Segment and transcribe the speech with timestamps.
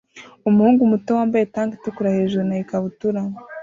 [0.49, 3.19] Umuhungu muto wambaye tank itukura hejuru na ikabutura